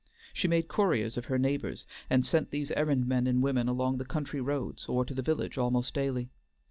[0.33, 4.03] She made couriers of her neighbors, and sent these errand men and women along the
[4.03, 6.31] country roads or to the village almost daily.